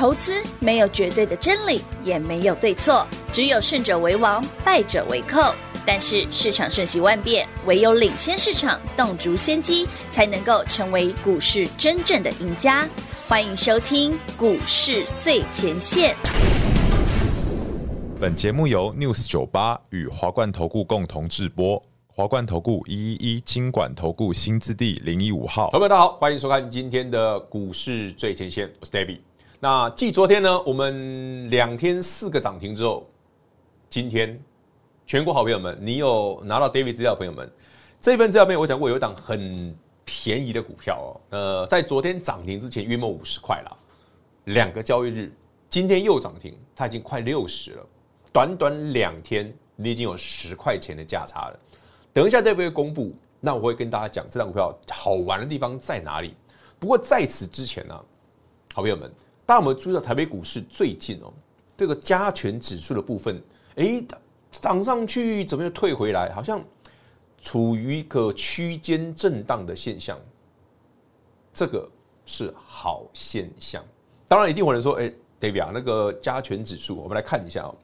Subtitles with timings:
[0.00, 5.54] 投资没有绝对的真理，也没有对错，只有胜者为王，败者为寇。
[5.84, 12.88] 但是市场瞬息万变，唯有领先市场，洞烛先机，才能够成为股市真正的赢家。
[13.28, 16.14] 欢迎收听《股市最前线》。
[18.18, 21.78] 本节目由 News 九八与华冠投顾共同制播。
[22.06, 25.68] 华冠投顾一一一金管投顾新字地零一五号。
[25.72, 29.18] 朋友们，大家好，欢迎收看今天的《股市最前线》，我是 David。
[29.62, 33.06] 那继昨天呢，我们两天四个涨停之后，
[33.90, 34.42] 今天
[35.06, 37.46] 全国好朋友们，你有拿到 David 资料的朋友们，
[38.00, 43.76] 这份资料面我讲过有一档很便宜的股票哦，呃，在昨天涨停之前约莫五十块了，
[44.44, 45.30] 两个交易日，
[45.68, 47.86] 今天又涨停，它已经快六十了，
[48.32, 51.60] 短短两天你已经有十块钱的价差了。
[52.14, 56.34] 等一下 David 会公布，那我会跟大家讲这档股票好玩的地方在哪里。
[56.78, 57.94] 不过在此之前呢，
[58.72, 59.12] 好朋友们，
[59.50, 61.32] 大家有没有注意到台北股市最近哦，
[61.76, 63.42] 这个加权指数的部分，
[63.74, 64.00] 哎，
[64.52, 66.32] 涨上去怎么又退回来？
[66.32, 66.62] 好像
[67.42, 70.16] 处于一个区间震荡的现象，
[71.52, 71.90] 这个
[72.24, 73.82] 是好现象。
[74.28, 77.74] 当然，一定有人说，哎，David 啊，那个加权指数，我们来看一下哦。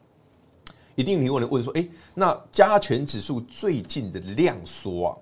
[0.95, 5.19] 一定有人问说：“哎，那加权指数最近的量缩啊，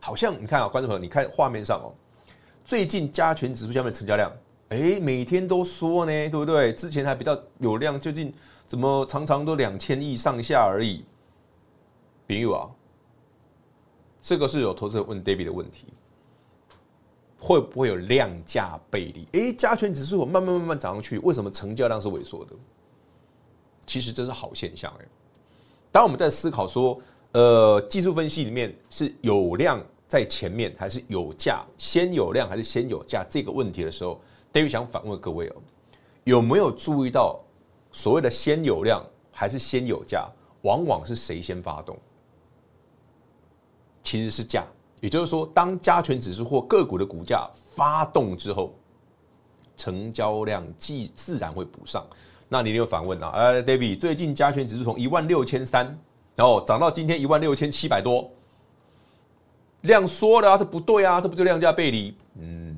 [0.00, 1.92] 好像你看啊，观众朋友，你看画面上哦，
[2.64, 4.32] 最近加权指数下面成交量，
[4.68, 6.72] 哎，每天都说呢，对不对？
[6.72, 8.32] 之前还比较有量，究竟
[8.66, 11.04] 怎么常常都两千亿上下而已？
[12.26, 12.68] 朋友啊，
[14.20, 15.84] 这个是有投资者问 David 的问题，
[17.38, 19.28] 会不会有量价背离？
[19.38, 22.50] 哎，加权指数慢慢慢慢涨上去，为什么成交量是萎缩的？”
[23.86, 25.06] 其实这是好现象哎。
[25.92, 27.00] 当我们在思考说，
[27.30, 34.20] 呃，技术分析里面是有量在前面，还是有价先有量，还是先有价这个问题的时候
[34.52, 35.56] ，David 想反问各位哦，
[36.24, 37.40] 有没有注意到
[37.92, 40.28] 所谓的先有量还是先有价，
[40.62, 41.96] 往往是谁先发动？
[44.02, 44.64] 其实是价，
[45.00, 48.72] 也就是说，当加权指数或个股的股价发动之后，
[49.76, 52.06] 成交量即自然会补上。
[52.48, 53.30] 那你有反问啊？
[53.30, 55.86] 哎，David，最近加权指数从一万六千三，
[56.36, 58.30] 然后涨到今天一万六千七百多，
[59.80, 60.56] 量缩了啊？
[60.56, 62.16] 这不对啊，这不就量价背离？
[62.38, 62.75] 嗯，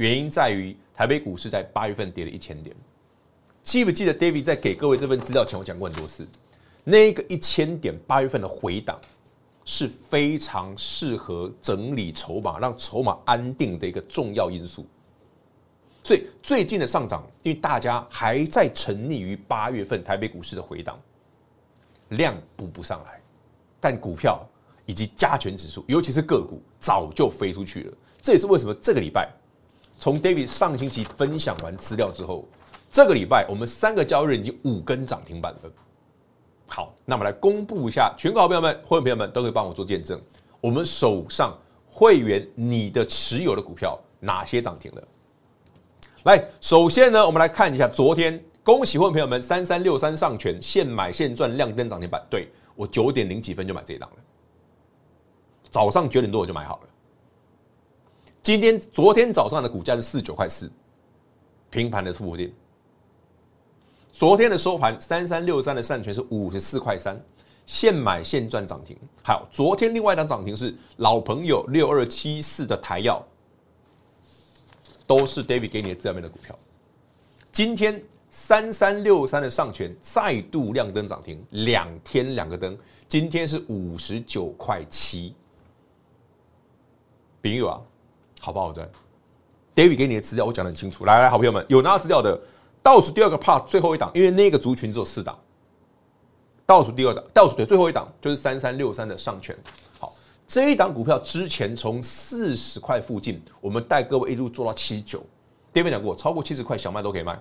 [0.00, 2.74] 原因在于台北股市在八月份跌了一千点，
[3.62, 6.26] 记不记得 David 在给各位这份资料前，我讲过很多次，
[6.84, 8.98] 那个一千点八月份的回档
[9.66, 14.86] 是非常适合整理筹码、让筹码安定的一个重要因素。
[16.02, 20.98] 所以最近的上涨，因为大家还在沉溺于八月份台北股市的回档，
[22.08, 23.20] 量补不上来，
[23.78, 24.48] 但股票
[24.86, 27.92] 以及加权指数，尤其是个股，早就飞出去了。
[28.22, 29.30] 这也是为什么这个礼拜，
[30.00, 32.48] 从 David 上星期分享完资料之后，
[32.90, 35.70] 这个礼拜我们三个交易日已经五根涨停板了。
[36.66, 40.18] 好，那么来公布一下，全国好朋友们、会员朋友们都可以帮我做见证，
[40.58, 41.54] 我们手上
[41.90, 45.02] 会员你的持有的股票哪些涨停了？
[46.24, 52.24] 来，首先呢，我们来看一下昨天，恭喜会员朋友们，三三六三上权现买现赚亮灯涨停板。
[52.30, 54.16] 对，我九点零几分就买这一档了，
[55.70, 56.89] 早上九点多我就买好了。
[58.42, 60.70] 今天昨天早上的股价是四十九块四，
[61.70, 62.52] 平盘的附近。
[64.12, 67.20] 昨天的收盘三三六三的上权是五十四块三，
[67.66, 68.96] 现买现赚涨停。
[69.22, 73.22] 好，昨天另外一档涨停是老朋友六二七四的台燿。
[75.06, 76.56] 都是 David 给你的这面的股票。
[77.50, 78.00] 今天
[78.30, 82.78] 三三六三的上权再度亮灯涨停，两天两个灯。
[83.08, 85.34] 今天是五十九块七。
[87.42, 87.82] 朋友啊，
[88.40, 88.90] 好不好赚
[89.74, 91.04] ？David 给你的资料我讲得很清楚。
[91.04, 92.36] 来来，好朋友们，有拿到资料的，
[92.82, 95.38] 倒数第二个 part 最后一档，因为那个族群只有四档。
[96.66, 99.56] 倒数第二档，倒数的最后一档就是三三六三的上权。
[99.98, 100.12] 好。
[100.46, 105.22] 这一档股票之前从四十块附近，我们带各位一路做到七十九。
[105.72, 107.40] David 讲过，超过七十块小麦都可以卖。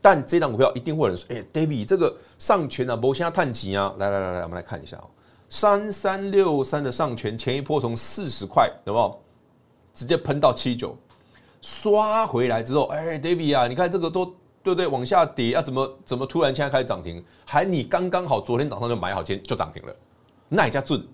[0.00, 5.08] 但这档股票一定会有人说：“哎，David，这个上权啊，不现在探级啊。”来来来来，我们来看一下哦。
[5.48, 9.22] 三三六三的上权前一波从四十块，有没有
[9.98, 10.96] 直接喷到七九？
[11.60, 14.26] 刷回来之后，哎，David 啊，你看这个都
[14.62, 14.86] 对不对？
[14.86, 17.20] 往下跌啊，怎么怎么突然现在开始涨停？
[17.44, 19.92] 还你刚刚好昨天早上就买好，今天就涨停了，
[20.48, 21.04] 那一家准。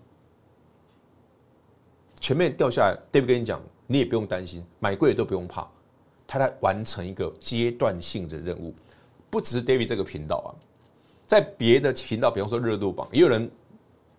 [2.20, 5.66] 前面掉下来，David 跟你讲，你也不用担心，买贵都不用怕，
[6.26, 8.74] 他在完成一个阶段性的任务，
[9.30, 10.48] 不只是 David 这个频道啊，
[11.26, 13.50] 在别的频道，比方说热度榜，也有人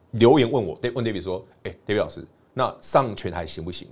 [0.09, 3.87] 留言问我，对问 David 说，哎，David 老师，那上权还行不行？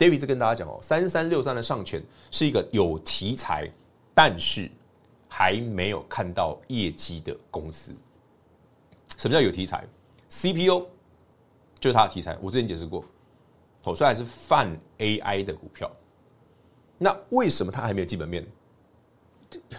[0.00, 2.00] David 跟大家讲哦，三三六三的上诠
[2.30, 3.70] 是一个有题材，
[4.14, 4.70] 但是
[5.28, 7.94] 还没有看到业绩的公司。
[9.18, 9.86] 什么叫有题材
[10.30, 10.86] ？CPU
[11.78, 13.04] 就是它的题材，我之前解释过。
[13.84, 15.90] 哦，虽然是泛 AI 的股票，
[16.96, 18.42] 那为什么它还没有基本面？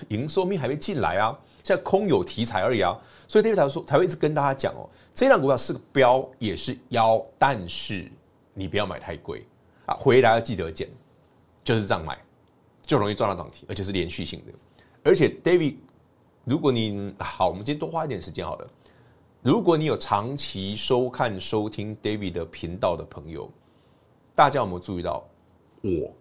[0.09, 2.95] 营收面还没进来啊，现在空有题材而已啊。
[3.27, 8.07] 所以 David 才说才会一直跟大家讲哦，这档股票是个标也是妖，但是
[8.53, 9.43] 你不要买太贵。
[9.95, 10.89] 回来要记得减，
[11.63, 12.17] 就是这样买，
[12.81, 14.51] 就容易赚到涨停，而且是连续性的。
[15.03, 15.77] 而且 David，
[16.43, 18.67] 如果你好，我们今天多花一点时间好了。
[19.41, 23.51] 如果你有长期收看、收听 David 的频道的朋友，
[24.35, 25.27] 大家有没有注意到，
[25.81, 26.13] 我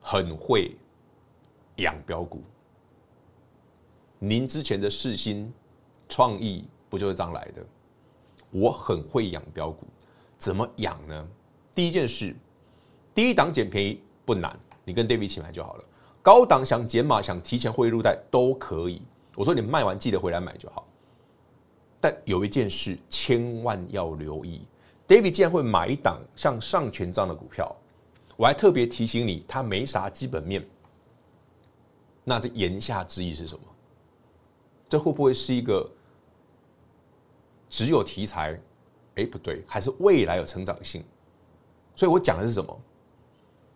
[0.00, 0.76] 很会
[1.76, 2.42] 养标股？
[4.18, 5.50] 您之前的世新
[6.08, 7.64] 创意不就是这样来的？
[8.50, 9.86] 我很会养标股，
[10.36, 11.28] 怎么养呢？
[11.78, 12.34] 第一件事，
[13.14, 15.84] 第一档捡便宜不难，你跟 David 一起买就好了。
[16.20, 19.00] 高档想减码、想提前汇入袋都可以。
[19.36, 20.88] 我说你卖完记得回来买就好。
[22.00, 24.62] 但有一件事千万要留意
[25.06, 27.72] ，David 既然会买一档像上权这样的股票，
[28.36, 30.66] 我还特别提醒你，它没啥基本面。
[32.24, 33.64] 那这言下之意是什么？
[34.88, 35.88] 这会不会是一个
[37.70, 38.60] 只有题材？
[39.14, 41.04] 哎，不对，还是未来有成长性？
[41.98, 42.80] 所以我讲的是什么？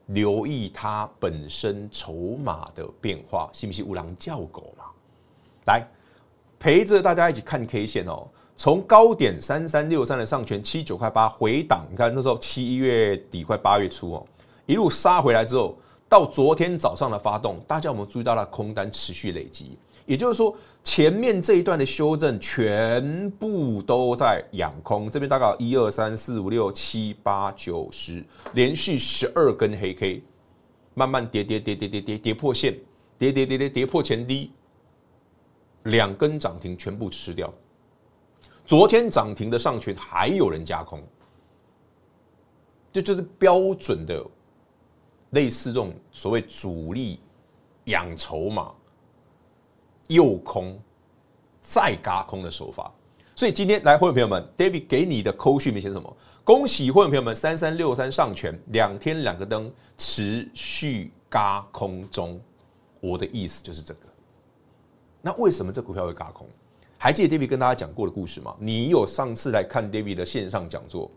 [0.07, 4.85] 留意它本身筹码的变化，信不信乌狼叫狗嘛？
[5.67, 5.85] 来
[6.57, 8.29] 陪着大家一起看 K 线哦。
[8.55, 14.27] 从高点三三六三的上权七九块八回档，你看那时候七月底快八月初哦，
[14.67, 15.77] 一路杀回来之后，
[16.09, 19.77] 到昨天早上的发动，大家有没有注意到它空单持续累积？
[20.05, 30.23] 也就是说，前面这一段的修正全部都在养空，这边大概一二三四五六七八九十，连续十二根黑 K，
[30.95, 32.77] 慢慢跌跌跌跌跌跌跌破线，
[33.17, 34.51] 跌跌跌跌跌破前低，
[35.85, 37.53] 两根涨停全部吃掉。
[38.67, 41.01] 昨天涨停的上群还有人加空，
[42.93, 44.25] 这就是标准的
[45.31, 47.21] 类似这种所谓主力
[47.85, 48.73] 养筹码。
[50.13, 50.79] 诱空
[51.61, 52.93] 再嘎空的手法，
[53.35, 56.17] 所以今天来，会员朋友们，David 给你的扣讯没写什么？
[56.45, 62.41] 恭喜会员朋友们，三三六三上诠两天两个灯持续嘎空中，
[63.01, 64.01] 我的意思就是这个。
[65.21, 66.49] 那为什么这股票会嘎空？
[66.99, 68.55] 还记得 David 跟大家讲过的故事吗？
[68.59, 71.11] 你有上次来看 David 的线上讲座，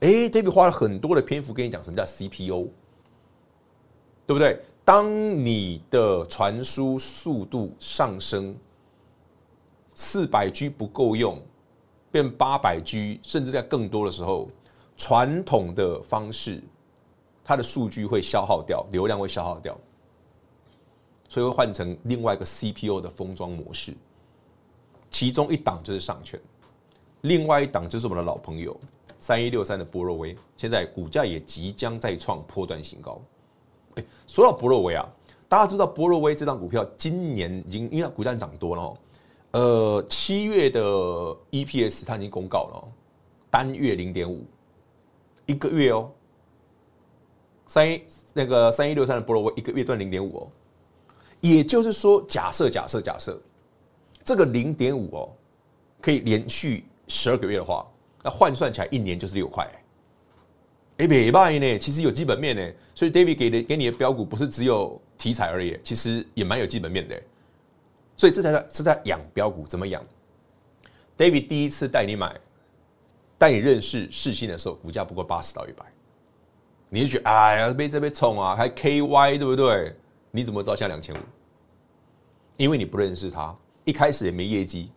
[0.00, 2.68] 哎，David 花了很多的篇幅跟你讲什么叫 CPO，
[4.26, 4.62] 对不对？
[4.92, 8.52] 当你的传输速度上升，
[9.94, 11.40] 四百 G 不够用，
[12.10, 14.48] 变八百 G，甚至在更多的时候，
[14.96, 16.60] 传统的方式，
[17.44, 19.78] 它的数据会消耗掉，流量会消耗掉，
[21.28, 23.94] 所以会换成另外一个 CPU 的封装模式。
[25.08, 26.36] 其中一档就是上诠，
[27.20, 28.76] 另外一档就是我们的老朋友
[29.20, 33.22] 三一六三的波若威，现在股价也即将再创波段新高。
[33.96, 35.06] 哎，说到博若威啊，
[35.48, 38.96] 大家知道博若威这档股票今年已经因为它股价涨多了哦，
[39.52, 40.80] 呃，七月的
[41.50, 42.88] EPS 它已经公告了，
[43.50, 44.44] 单月零点五，
[45.46, 46.10] 一个月哦，
[47.66, 48.02] 三一
[48.32, 50.48] 那个三一六三的波若威一个月赚零点五哦，
[51.40, 53.40] 也就是说，假设假设假设
[54.24, 55.32] 这个零点五哦，
[56.00, 57.84] 可以连续十二个月的话，
[58.22, 59.68] 那换算起来一年就是六块。
[61.00, 67.18] 哎，没卖呢，其实有基本面呢，所以 David 给的给你的标股不是只有题材而已，其实也蛮有基本面的，
[68.18, 70.04] 所以这才是在养标股，怎么养
[71.16, 72.38] ？David 第一次带你买，
[73.38, 75.86] 带你认识世芯的时候，股价不过八十到一百，
[76.90, 79.96] 你就觉得哎呀被这边冲啊，还 KY 对不对？
[80.30, 81.18] 你怎么知道现在两千五？
[82.58, 84.92] 因为你不认识他，一开始也没业绩，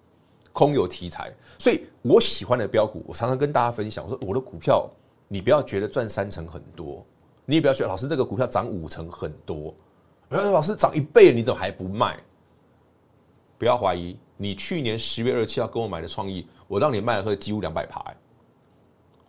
[0.51, 4.85] 空有题材，所以我喜欢的标股，我常常跟大家分享，我说我的股票。
[5.33, 7.03] 你不要觉得赚三成很多，
[7.43, 9.73] 你也不要觉得老师这个股票涨五成很多，
[10.29, 12.19] 老师涨一倍你怎么还不卖？
[13.57, 18.13] 不要怀疑，你去年十月二十七号跟我买的创意，我让你卖了会几乎两百趴，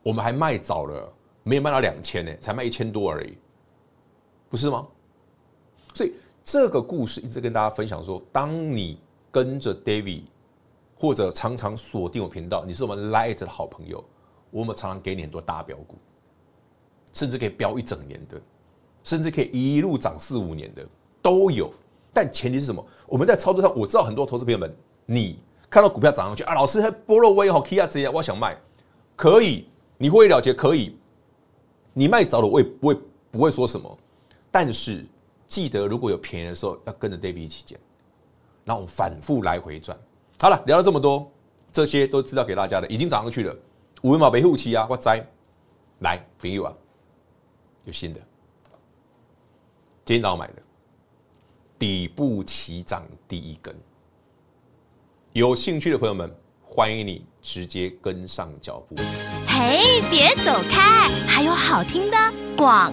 [0.03, 1.11] 我们还卖早了，
[1.43, 3.39] 没有卖到两千呢，才卖一千多而已，
[4.51, 4.87] 不是吗？
[5.95, 10.25] 所以这个故事一直跟大家分享说，当你跟着 David
[10.99, 14.05] 或者常常锁定我频道，你是我们 Light 的好朋友。
[14.55, 15.97] 我们常常给你很多大标股，
[17.13, 18.41] 甚至可以标一整年的，
[19.03, 20.87] 甚至可以一路涨四五年的
[21.21, 21.69] 都有。
[22.13, 22.87] 但前提是什么？
[23.09, 24.73] 我们在操作上，我知道很多投资朋友们，
[25.07, 28.57] 你看到股票涨上去啊，老师，还波若威好 K 啊，这些我想卖，
[29.17, 29.67] 可以，
[29.99, 30.97] 你会了结可以。
[31.93, 32.97] 你卖早了，我也不会
[33.33, 33.99] 不会说什么。
[34.53, 35.05] 但是
[35.49, 37.77] 记得，如果有便宜的时候，要跟着 David 一起捡，
[38.65, 39.99] 然后反复来回转。
[40.39, 41.29] 好了，聊了这么多，
[41.73, 43.57] 这些都是资料给大家的，已经涨上去了。
[44.05, 45.09] 五元毛维护期啊，我知。
[46.01, 46.73] 来朋友啊，
[47.85, 48.21] 有新的，
[50.05, 50.63] 今天早上买的，
[51.79, 53.75] 底部起涨第一根，
[55.33, 56.31] 有兴趣的朋友们，
[56.63, 58.95] 欢迎你直接跟上脚步。
[59.49, 62.17] 嘿，别走开，还有好听的
[62.59, 62.93] 广。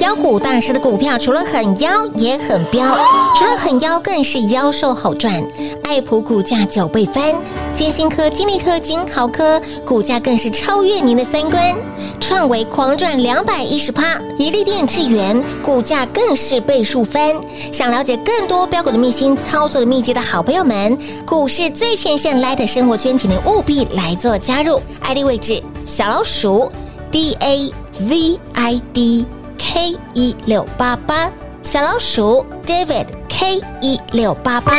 [0.00, 2.96] 妖股大师的股票除了很妖也很彪，
[3.36, 5.42] 除了很妖更是妖兽好赚。
[5.84, 7.34] 爱普股价九倍翻，
[7.74, 11.74] 金星科、金利科、金豪科股价更是超越您的三观。
[12.20, 17.34] 创维狂赚两百一十趴，怡利电、智原股价更是倍数翻。
[17.72, 24.80] 想了解更多标股的秘辛、操作的秘籍的好朋友们，股市最前线 Light 生活圈，请您务必来做加入。
[25.00, 26.70] ID 位置小老鼠
[27.10, 29.26] D A V I D。
[29.58, 31.30] K 一六八八
[31.62, 34.72] 小老鼠 David K 一六八八，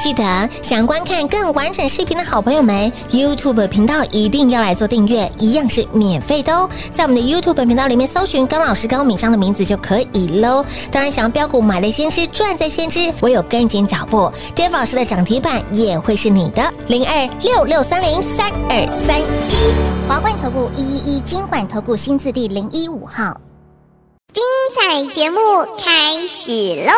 [0.00, 6.68] 记得想观看更完整视频的好朋友们，YouTube 频道一定要来做订阅，一样是免费的哦。
[6.90, 10.64] 在我们的 YouTube 频道里面搜寻高老师高敏章的名字就可以喽。
[10.90, 16.62] 当然，想要标股买在先知，赚在先知，唯有跟紧脚步，David 老师的涨停板也会是你的。
[16.86, 19.24] 零二六六三零三二三一
[20.08, 23.38] 华冠投顾一一一金管投顾新字第零一五号。
[24.32, 24.44] 精
[24.74, 25.38] 彩节目
[25.76, 26.92] 开始喽！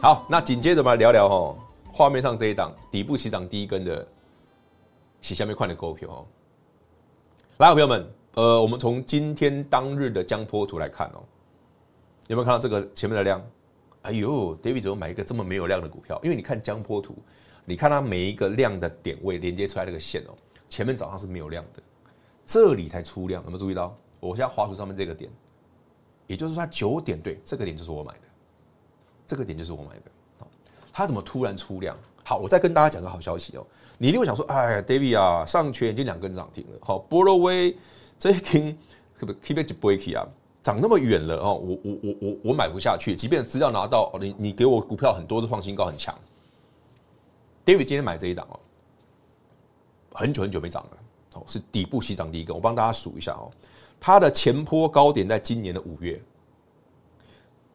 [0.00, 1.54] 好，那紧接着我们聊聊哈，
[1.92, 4.06] 画面上这一档底部起涨第一根的，
[5.20, 6.24] 是下面看的股票哦。
[7.58, 11.24] 来，朋友们，呃，我们从今天当日的江波图来看哦，
[12.26, 13.42] 有没有看到这个前面的量？
[14.02, 16.20] 哎呦，David 怎么买一个这么没有量的股票？
[16.22, 17.16] 因为你看江波图，
[17.64, 20.36] 你看它每一个量的点位连接出来那个线哦，
[20.68, 21.82] 前面早上是没有量的，
[22.44, 23.96] 这里才出量，有没有注意到？
[24.20, 25.30] 我现在滑图上面这个点，
[26.26, 28.28] 也就是说它九点对，这个点就是我买的，
[29.26, 30.46] 这个点就是我买的。
[30.92, 31.96] 它怎么突然出量？
[32.28, 33.64] 好，我再跟大家讲个好消息哦。
[33.98, 37.78] 你一定会想说，哎，David 啊，上权已经两根涨停了，好，波罗威
[38.18, 38.76] 这一根
[39.16, 40.26] 可不 keep it breaky 啊，
[40.60, 46.12] 涨那么远了哦，我我我我我买不下去，即便资料拿到，你你给我股票很多都创新高很强
[47.64, 48.58] ，David 今天买这一档哦，
[50.12, 50.98] 很久很久没涨了，
[51.36, 53.48] 哦，是底部起涨第一根，我帮大家数一下哦，
[54.00, 56.20] 它的前波高点在今年的五月，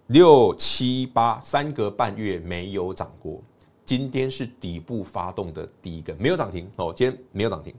[0.07, 3.41] 六七八三个半月没有涨过。
[3.91, 6.93] 今天是底部发动的第一根，没有涨停哦。
[6.95, 7.75] 今天没有涨停，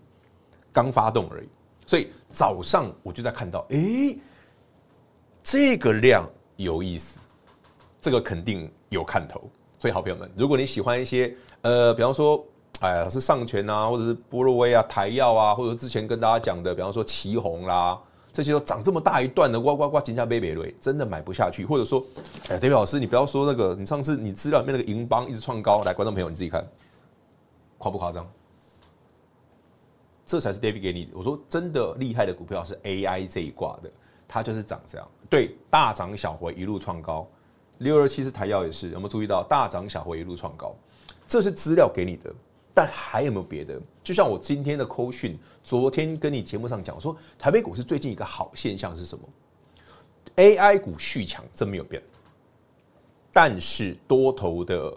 [0.71, 1.49] 刚发动而已。
[1.87, 4.19] 所以早上我就在看到，诶，
[5.43, 7.19] 这个量有意思，
[7.99, 9.41] 这个肯定有看头。
[9.79, 12.45] 所以好朋友们，如果你喜欢一些呃，比方说，
[12.81, 17.99] 哎呀，是上权啊，或者是波若威啊、台药啊，或者之前跟大家讲的，比方说奇鋐啦。
[18.33, 22.03] 这些都涨这么大一段的，呱呱呱，金价贝贝瑞真的买不下去，或者说，
[22.49, 26.67] 哎，David 老师，你不要说那个，你上次你资料里面那个银邦一直创高，来，观众朋友你自己看，
[27.77, 28.27] 夸不夸张？
[30.25, 31.11] 这才是 David 给你的。
[31.15, 33.91] 我说真的厉害的股票是 AI 这一挂的，
[34.27, 37.29] 它就是涨这样，对，大涨小回一路创高，
[37.79, 40.75] 六二七是台药也是，有没有注意到大涨小回一路创高？
[41.27, 42.33] 这是资料给你的。
[42.75, 43.81] 但还有没有别的？
[44.03, 49.29] 就像我今天的扣讯，昨天跟你节目上讲说，台北股市最近一个好现象是什么
[50.37, 52.03] ？AI 股续强，真没有变。
[53.31, 54.93] 但是多头的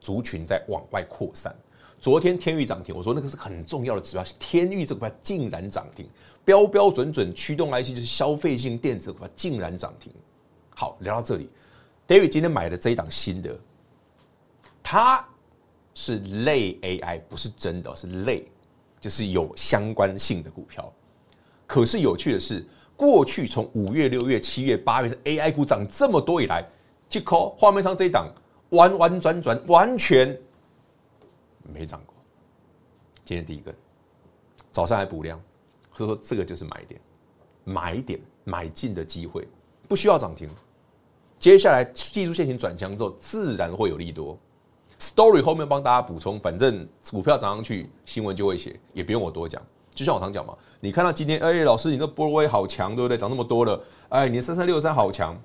[0.00, 1.54] 族群在往外扩散。
[2.00, 6.06] 昨天天钰涨停，我说那个是很重要的指标，天钰这个股竟然涨停，
[6.44, 10.12] 标标准准驱动 IC 就是消费性电子股票竟然涨停。
[10.70, 11.48] 好，聊到这里
[12.06, 13.58] ，David 今天买的这一档新的，
[14.82, 15.26] 他。
[15.94, 18.46] 是类 AI，不是真的，是类，
[19.00, 20.92] 就是有相关性的股票。
[21.66, 22.64] 可是有趣的是，
[22.96, 26.68] 过去从五月、六月、七月、八月是 AI 股涨这么多以来，
[27.08, 28.28] 这颗画面上这一档
[28.70, 30.38] 弯弯转转，完全
[31.72, 32.14] 没涨过。
[33.24, 33.74] 今天第一个，
[34.70, 35.40] 早上还补量，
[35.94, 37.00] 所以说这个就是买点，
[37.64, 39.48] 买点买进的机会，
[39.88, 40.48] 不需要涨停。
[41.38, 44.38] 接下来技术线型转强之后，自然会有利多。
[45.04, 49.60] Story 后面帮大家补充，反正股票涨上去，新闻就会写，也不用我多讲。
[49.94, 53.18] 就像我常讲嘛，你看到今天，哎、老师，你那波威好强，对不对？
[53.18, 55.38] 涨那么多了，哎，你三三六三好强。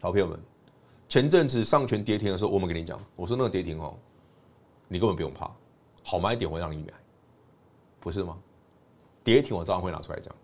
[0.00, 0.36] 好朋友们，
[1.08, 3.94] 前阵子上权跌停的时候，我们跟你讲，我说那个跌停哦，
[4.88, 5.48] 你根本不用怕，
[6.02, 6.92] 好买点我会让你买。
[8.00, 8.36] 不是吗？
[9.22, 10.34] 跌停我照样会拿出来讲，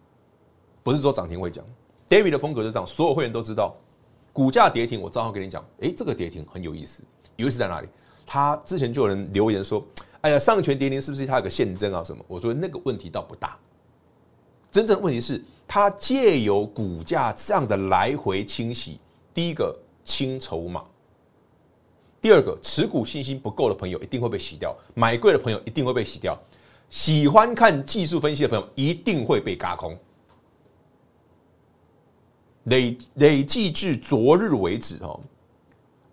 [0.84, 1.64] 不是说涨停会讲。
[2.08, 3.74] David 的风格是这样，所有会员都知道，
[4.32, 5.64] 股价跌停我照样跟你讲。
[5.80, 7.02] 哎，这个跌停很有意思，
[7.34, 7.88] 有意思在哪里？
[8.30, 9.82] 他之前就有人留言说
[10.20, 13.56] ：“哎呀，上权跌停是不是它有个现增啊什么？”我说那个问题倒不大，
[14.70, 19.00] 真正的问题是它借由股价这样的来回清洗，
[19.32, 20.84] 第一个清筹码，
[22.20, 26.38] 第二个持股信心不够的朋友一定会被洗掉，买贵的朋友一定会被洗掉。
[26.90, 29.98] 喜欢看技术分析的朋友一定会被轧空。
[32.64, 35.18] 累累计至昨日为止，哦，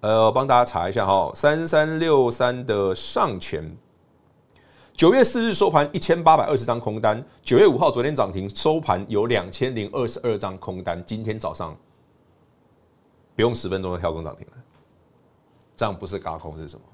[0.05, 3.75] 呃，帮大家查一下哈，三三六三的上权，
[4.93, 11.75] 九月四日收盘一千八百二十张空单，九月五号昨天涨停收盘有两千零二十二张空单，今天早上
[13.35, 14.53] 不用十分钟就跳空涨停了，
[15.75, 16.85] 这样不是高空是什么？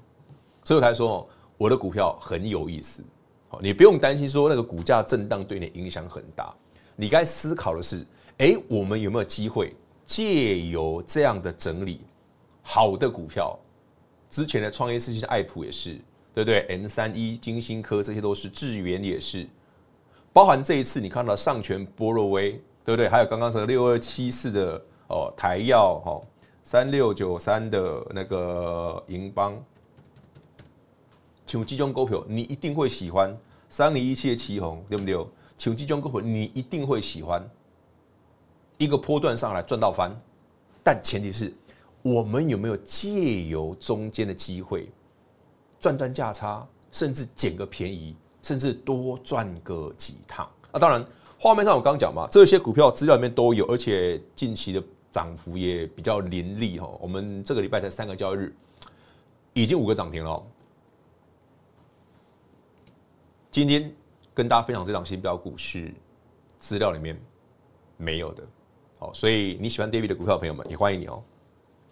[0.64, 1.28] 所以我才说
[1.58, 3.04] 我的股票很有意思。
[3.50, 6.50] 好你不用担心说那个股价震荡对你影响很大，
[6.96, 8.06] 你该思考的是，
[8.38, 9.76] 哎，我们有没有机会
[10.06, 12.00] 借由这样的整理，
[12.62, 13.58] 好的股票，
[14.30, 15.94] 之前的创业世纪爱普也是，
[16.32, 19.46] 对不对？M 三一、金星科这些都是，智源也是，
[20.32, 22.52] 包含这一次你看到上权、波若威，
[22.84, 23.08] 对不对？
[23.08, 26.20] 还有刚刚说六二七四的哦台燿哈，
[26.62, 29.60] 三六九三的那个银邦。
[31.44, 33.36] 像这种股票，你一定会喜欢。
[33.68, 35.14] 三零一七的旗红，对不对？
[35.58, 37.46] 像这种股票，你一定会喜欢。
[38.78, 40.18] 一个波段上来赚到翻，
[40.82, 41.52] 但前提是
[42.02, 44.90] 我们有没有借由中间的机会
[45.80, 50.50] 赚赚价差，甚至捡个便宜，甚至多赚个几趟。
[50.72, 51.06] 那当然，
[51.38, 56.90] 画面上我刚讲嘛，这些股票资料里面都有，而且近期的涨幅也比较凌厉哈。
[57.00, 58.56] 我们这个礼拜才三个交易日，
[59.52, 60.42] 已经五个涨停了。
[63.50, 63.94] 今天
[64.32, 65.92] 跟大家分享这档新标股是
[66.58, 67.20] 资料里面
[67.96, 68.42] 没有的，
[68.98, 71.22] 好，所以你喜欢 David 的股票的朋友们也欢迎你哦。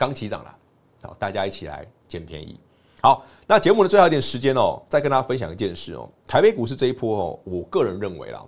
[0.00, 0.58] 刚起涨了，
[1.02, 2.58] 好，大家一起来捡便宜。
[3.02, 6.08] 好，那节目的最后一点时间哦，再跟大家分享一件事哦。
[6.26, 8.43] 台北股市这一波哦，我个人认为啦，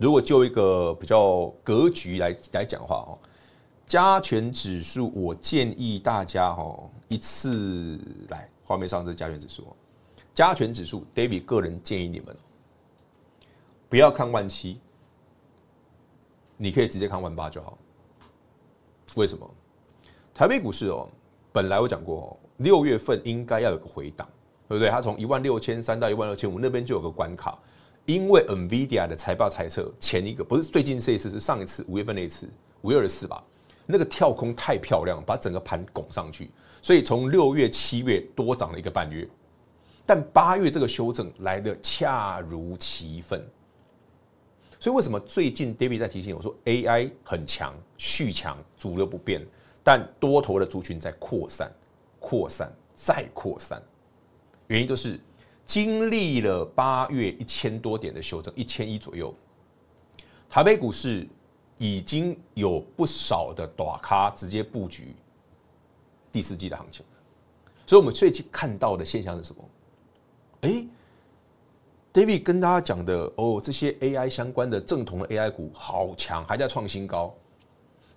[0.00, 3.16] 如果就一个比较格局来来讲话哦，
[3.86, 8.00] 加权指数，我建议大家哦，一次
[8.30, 9.64] 来画面上这加权指数。
[10.34, 12.36] 加权指数，David 个人建议你们
[13.88, 14.80] 不要看万七，
[16.56, 17.78] 你可以直接看万八就好。
[19.14, 19.48] 为什么？
[20.36, 21.08] 台北股市哦，
[21.50, 24.28] 本来我讲过哦，六月份应该要有个回档，
[24.68, 24.90] 对不对？
[24.90, 27.58] 它从一万六千三到一万六千五那边就有个关卡，
[28.04, 32.46] 因为 NVIDIA 的财报猜测前一个不是最近这一次，是上一次五月份那一次
[32.82, 33.42] 五月二十四吧，
[33.86, 36.50] 那个跳空太漂亮，把整个盘拱上去，
[36.82, 39.26] 所以从六月七月多涨了一个半月。
[40.04, 43.42] 但八月这个修正来得恰如其分，
[44.78, 49.40] 所以为什么最近 David 在提醒我说 AI 很强，续强，主流不变，
[49.86, 51.70] 但多头的族群在扩散、
[52.18, 53.80] 扩散再扩散，
[54.66, 55.20] 原因就是
[55.64, 59.32] 经历了八月一千多点的修正，一千一左右，
[60.50, 61.24] 台北股市
[61.78, 65.14] 已经有不少的大咖直接布局
[66.32, 67.06] 第四季的行情，
[67.86, 69.64] 所以我们最近看到的现象是什么？
[70.62, 70.84] 哎
[72.12, 77.32] ，David 跟大家讲的哦，这些 AI 相关的正统的 AI 股好强，还在创新高，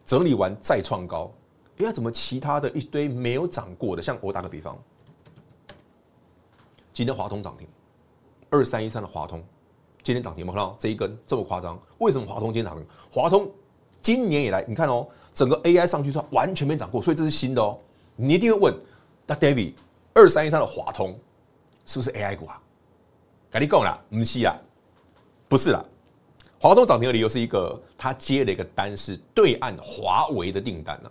[0.04, 1.32] 整理完再创高。
[1.80, 4.02] 哎呀，怎么其他的一堆没有涨过的？
[4.02, 4.78] 像我打个比方，
[6.94, 7.66] 今天华通涨停，
[8.50, 9.42] 二三一三的华通
[10.04, 11.80] 今天涨停，有没有看到这一根这么夸张？
[12.00, 12.86] 为什么华通今天涨停？
[13.10, 13.50] 华通
[14.02, 17.80] 今年以来，你看哦，整个 AI 上去之后完全没涨过，所以这是新的哦。
[18.18, 18.76] 你一定会问，
[19.26, 19.74] 那 David
[20.14, 21.18] 二三一三的华通。
[21.86, 22.62] 是不是 AI 股啊？
[23.50, 24.56] 跟你讲啦，不是啦，
[25.48, 25.84] 不是啦。
[26.60, 31.10] 华通涨停的理由是一个，他接了一个单，是对岸华为的订单呢。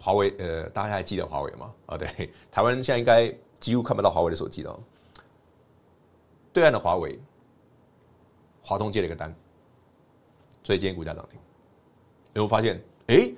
[0.00, 1.74] 华为，呃，大家还记得华为吗？
[1.86, 2.08] 啊，对，
[2.50, 4.80] 台湾现在应该几乎看不到华为的手机了。
[6.52, 7.18] 对岸的华为，
[8.62, 9.34] 华通接了一个单，
[10.62, 11.38] 所以今天股价涨停。
[12.34, 12.80] 有没有发现？
[13.08, 13.30] 哎。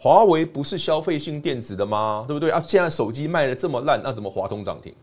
[0.00, 2.24] 华为不是消费性电子的吗？
[2.28, 2.60] 对不对啊？
[2.60, 4.94] 现在手机卖的这么烂，那怎么华通涨停？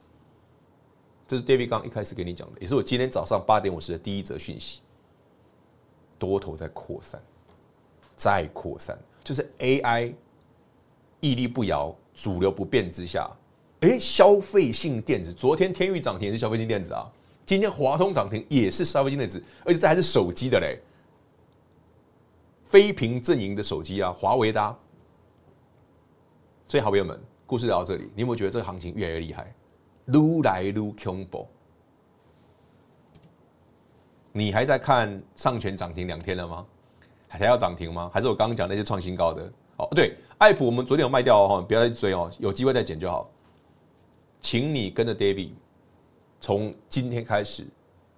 [1.27, 4.79] 这是 David 刚一开始给你讲的，也是我今天早上八点五十的第一则讯息。
[6.17, 7.21] 多头在扩散，
[8.15, 10.13] 再扩散，就是 AI
[11.19, 13.29] 屹立不摇，主流不变之下，
[13.81, 17.11] 哎，消费性电子，昨天天钰涨停也是消费性电子啊，
[17.45, 20.79] 今天华通涨停也是消费性电子，而且这还是手机的嘞，
[22.65, 24.77] 非屏阵营的手机啊，华为的啊。
[26.67, 29.53] 所以，好朋友们，故事聊到这里，你有没有觉得这个行情越来越厉害，
[30.05, 31.47] 越来越恐怖？
[34.31, 36.65] 你还在看上权涨停两天了吗？
[37.27, 38.09] 还要涨停吗？
[38.13, 39.53] 还是我刚刚讲那些创新高的？
[39.77, 43.29] 哦，对，爱普我们昨天有卖掉哦，不要再追哦，有机会再捡就好。
[44.41, 45.51] 请你跟着 David，
[46.41, 47.65] 从今天开始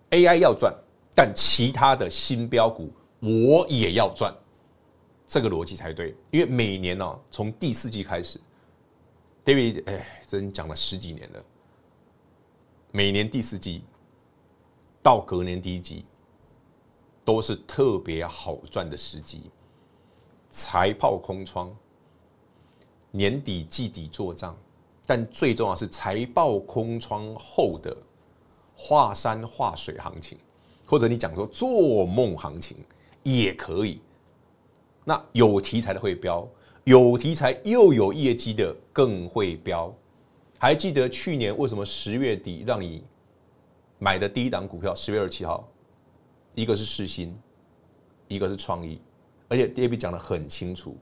[0.09, 0.73] ，AI 要赚，
[1.15, 4.33] 但其他的新标股我也要赚，
[5.27, 6.15] 这个逻辑才对。
[6.31, 8.39] 因为每年呢、哦，从第四季开始
[9.45, 11.43] ，David 哎，真讲了十几年了，
[12.91, 13.83] 每年第四季
[15.03, 16.03] 到隔年第一季，
[17.23, 19.51] 都是特别好赚的时机，
[20.49, 21.73] 财炮空窗，
[23.11, 24.57] 年底季底做账。
[25.09, 27.95] 但最重要是财报空窗后的
[28.75, 30.37] 画山画水行情，
[30.85, 32.75] 或者你讲说做梦行情
[33.23, 34.01] 也可以。
[35.05, 36.45] 那有题材的会标，
[36.83, 39.95] 有题材又有业绩的更会标。
[40.59, 43.01] 还记得去年为什么十月底让你
[43.99, 44.93] 买的第一档股票？
[44.93, 45.65] 十月二十七号，
[46.53, 47.33] 一个是世芯，
[48.27, 48.99] 一个是创意，
[49.47, 50.97] 而且 David 讲的很清楚，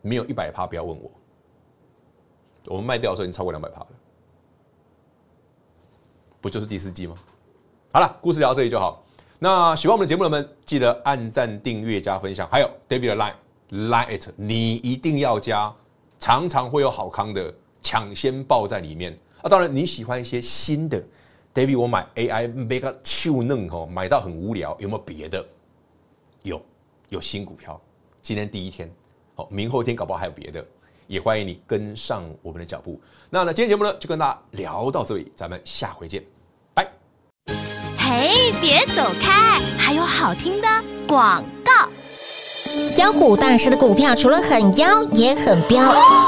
[0.00, 1.10] 没有一百趴不要问我。
[2.66, 3.88] 我们卖掉的时候已经超过两百趴了，
[6.40, 7.14] 不就是第四季吗？
[7.92, 9.04] 好了，故事聊到这里就好。
[9.38, 12.48] 那喜欢我们的节目的们，记得按赞、订阅、加分享。
[12.48, 13.34] 还有 David 的 Line
[13.70, 15.74] Line it，你一定要加，
[16.20, 19.12] 常常会有好康的抢先报在里面。
[19.42, 21.02] 啊，当然你喜欢一些新的
[21.52, 25.44] David，我买 AI Mega 秀嫩哦，买到很无聊，有没有别的？
[26.42, 26.62] 有，
[27.08, 27.80] 有新股票。
[28.22, 28.88] 今天第一天，
[29.34, 30.64] 好，明后天搞不好还有别的。
[31.12, 32.98] 也欢迎你跟上我们的脚步。
[33.28, 36.24] 那呢，今天节目呢就跟大家聊到这里，咱们下回见，
[36.72, 36.90] 拜。
[37.98, 40.68] 嘿，别走开，还有好听的
[41.06, 41.44] 广。
[42.96, 45.80] 妖股大师的股票除了很妖也很彪，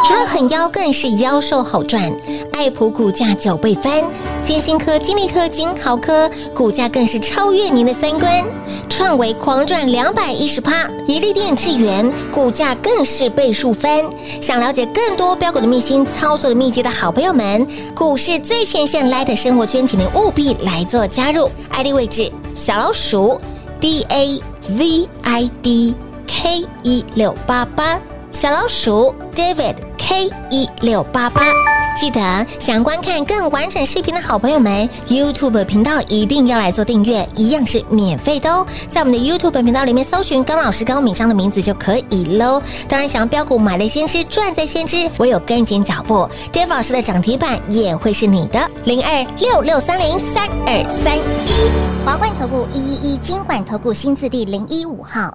[0.05, 2.15] 除了很妖更是妖兽好赚。
[2.53, 4.03] 爱普股价九倍翻，
[4.43, 8.45] 金星科、金利科、金豪科股价更是超越您的三观。
[8.89, 14.05] 创维狂赚两百一十趴，怡利电、智原股价更是倍数翻。
[14.41, 21.51] 想了解更多标股的秘辛、操作的秘籍的好朋友们，股市最前线 Light 生活圈，请您务必来做加入。
[21.71, 23.41] ID 位置小老鼠
[23.81, 25.95] D A V I D。
[26.27, 28.01] K 一六八八
[28.33, 31.43] 小老鼠 David K 一六八八，
[31.97, 38.67] 记得想观看更完整视频的好朋友们，YouTube 频道一定要来做订阅，一样是免费的哦。
[38.89, 42.61] 在我们的 YouTube 频道里面搜寻高老师高敏章的名字就可以喽。
[42.89, 48.69] 当然，想要标股买了先知赚在先知，唯有跟紧脚步，David 老师的涨停板也会是你的。
[48.85, 51.71] 零二六六三零三二三一
[52.05, 55.35] 华冠投顾一一一金管投顾新字第零一五号。